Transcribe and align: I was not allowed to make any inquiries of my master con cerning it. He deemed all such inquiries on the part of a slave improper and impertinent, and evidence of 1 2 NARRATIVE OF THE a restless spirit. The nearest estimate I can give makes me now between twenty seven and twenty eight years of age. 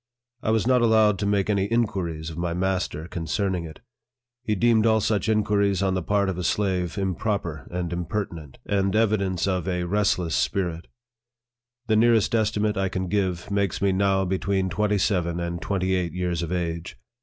I 0.41 0.49
was 0.49 0.65
not 0.65 0.81
allowed 0.81 1.19
to 1.19 1.27
make 1.27 1.47
any 1.47 1.65
inquiries 1.71 2.31
of 2.31 2.37
my 2.39 2.55
master 2.55 3.07
con 3.07 3.27
cerning 3.27 3.69
it. 3.69 3.81
He 4.41 4.55
deemed 4.55 4.87
all 4.87 4.99
such 4.99 5.29
inquiries 5.29 5.83
on 5.83 5.93
the 5.93 6.01
part 6.01 6.27
of 6.27 6.39
a 6.39 6.43
slave 6.43 6.97
improper 6.97 7.67
and 7.69 7.93
impertinent, 7.93 8.57
and 8.65 8.95
evidence 8.95 9.45
of 9.45 9.65
1 9.65 9.65
2 9.65 9.69
NARRATIVE 9.69 9.83
OF 9.83 9.85
THE 9.85 9.85
a 9.85 9.87
restless 9.99 10.33
spirit. 10.35 10.87
The 11.85 11.95
nearest 11.97 12.33
estimate 12.33 12.77
I 12.77 12.89
can 12.89 13.09
give 13.09 13.51
makes 13.51 13.79
me 13.79 13.91
now 13.91 14.25
between 14.25 14.69
twenty 14.69 14.97
seven 14.97 15.39
and 15.39 15.61
twenty 15.61 15.93
eight 15.93 16.13
years 16.13 16.41
of 16.41 16.51
age. 16.51 16.97